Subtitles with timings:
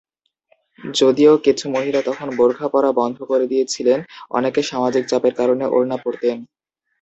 [0.93, 3.99] যদিও কিছু মহিলা তখন বোরখা পরা বন্ধ করে দিয়েছিলেন,
[4.31, 6.37] অনেকে সামাজিক চাপের কারণে ওড়না পরতেন।